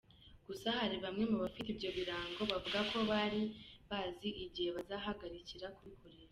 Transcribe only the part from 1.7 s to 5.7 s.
ibyo birango bavuga ko batari bazi igihe bazahagarikira